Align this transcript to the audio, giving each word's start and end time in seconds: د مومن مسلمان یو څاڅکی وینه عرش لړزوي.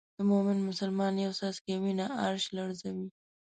د 0.17 0.19
مومن 0.29 0.57
مسلمان 0.69 1.13
یو 1.25 1.31
څاڅکی 1.39 1.75
وینه 1.81 2.05
عرش 2.23 2.45
لړزوي. 2.57 3.07